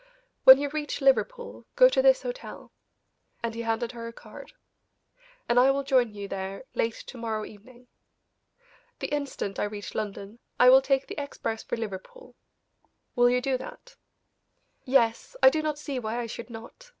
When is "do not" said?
15.51-15.77